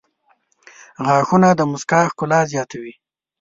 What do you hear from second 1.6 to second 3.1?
مسکا ښکلا زیاتوي.